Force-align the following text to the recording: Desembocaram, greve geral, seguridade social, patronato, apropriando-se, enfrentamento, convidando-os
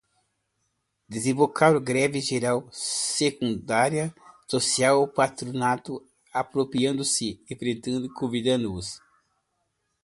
Desembocaram, 1.07 1.79
greve 1.79 2.19
geral, 2.21 2.67
seguridade 2.71 4.11
social, 4.47 5.07
patronato, 5.07 6.03
apropriando-se, 6.33 7.39
enfrentamento, 7.51 8.11
convidando-os 8.15 8.99